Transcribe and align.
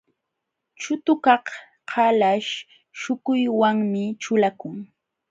Chutukaq 0.81 1.45
kalaśh 1.89 2.51
śhukuywanmi 2.99 4.03
ćhulakun. 4.21 4.77